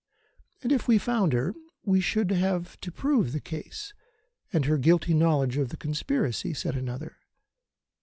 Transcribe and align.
"And 0.63 0.71
if 0.71 0.87
we 0.87 0.97
found 0.97 1.31
her 1.33 1.53
we 1.83 2.01
should 2.01 2.31
have 2.31 2.75
to 2.81 2.91
prove 2.91 3.31
the 3.33 3.39
case, 3.39 3.93
and 4.51 4.65
her 4.65 4.79
guilty 4.79 5.13
knowledge 5.13 5.57
of 5.57 5.69
the 5.69 5.77
conspiracy," 5.77 6.55
said 6.55 6.75
another. 6.75 7.17